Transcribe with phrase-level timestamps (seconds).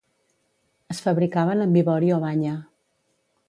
[0.93, 2.59] Es fabricaven amb ivori o banya.